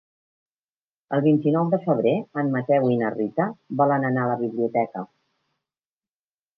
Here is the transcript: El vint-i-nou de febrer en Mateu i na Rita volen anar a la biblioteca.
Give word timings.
El 1.17 1.21
vint-i-nou 1.25 1.69
de 1.75 1.79
febrer 1.83 2.15
en 2.43 2.51
Mateu 2.57 2.89
i 2.97 2.97
na 3.05 3.13
Rita 3.19 3.49
volen 3.85 4.11
anar 4.13 4.27
a 4.27 4.35
la 4.35 4.43
biblioteca. 4.45 5.09